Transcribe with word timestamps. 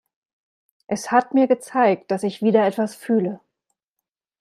Es 0.87 1.11
hat 1.11 1.35
mir 1.35 1.45
gezeigt, 1.47 2.09
dass 2.09 2.23
ich 2.23 2.41
wieder 2.41 2.65
etwas 2.65 2.95
fühle. 2.95 3.39